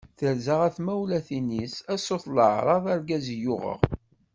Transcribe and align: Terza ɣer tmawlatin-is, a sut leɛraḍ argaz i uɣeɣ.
Terza 0.19 0.53
ɣer 0.59 0.71
tmawlatin-is, 0.77 1.75
a 1.93 1.95
sut 2.05 2.25
leɛraḍ 2.35 2.83
argaz 2.93 3.25
i 3.35 3.37
uɣeɣ. 3.53 3.79